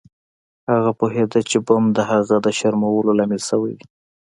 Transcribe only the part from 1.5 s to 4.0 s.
بم د هغه د شرمولو لامل شوی دی